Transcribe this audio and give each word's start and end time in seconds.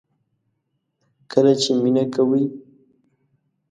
کله 1.31 1.53
چې 1.61 1.71
مینه 1.81 2.03
کوئ 2.13 2.43